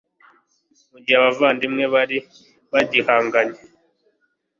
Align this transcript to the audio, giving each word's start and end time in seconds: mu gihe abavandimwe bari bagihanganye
mu 0.91 0.97
gihe 1.03 1.17
abavandimwe 1.19 1.83
bari 1.93 2.17
bagihanganye 2.71 3.59